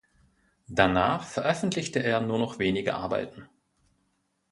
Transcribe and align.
Danach 0.67 1.23
veröffentlichte 1.25 1.99
er 2.03 2.21
nur 2.21 2.39
noch 2.39 2.57
wenige 2.57 2.95
Arbeiten. 2.95 3.47